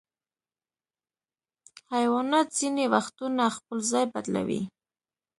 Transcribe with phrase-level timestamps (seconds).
[1.93, 4.61] حیوانات ځینې وختونه خپل ځای بدلوي.